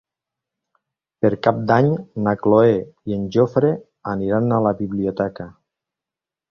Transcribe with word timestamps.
Per 1.25 1.31
Cap 1.49 1.59
d'Any 1.71 1.91
na 2.29 2.35
Cloè 2.47 2.73
i 3.11 3.19
en 3.19 3.29
Jofre 3.37 3.73
aniran 4.17 4.53
a 4.59 4.63
la 4.71 4.77
biblioteca. 4.83 5.51